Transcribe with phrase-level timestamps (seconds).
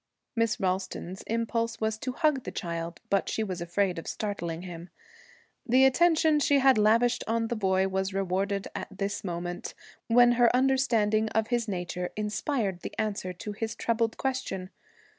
[0.35, 4.89] Miss Ralston's impulse was to hug the child, but she was afraid of startling him.
[5.63, 9.75] The attention she had lavished on the boy was rewarded at this moment,
[10.07, 14.71] when her understanding of his nature inspired the answer to his troubled question.